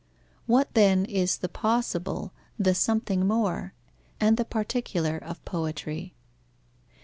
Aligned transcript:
What, 0.47 0.73
then, 0.73 1.05
is 1.05 1.37
the 1.37 1.47
possible, 1.47 2.33
the 2.57 2.73
something 2.73 3.27
more, 3.27 3.75
and 4.19 4.35
the 4.35 4.45
particular 4.45 5.15
of 5.17 5.45
poetry? 5.45 6.15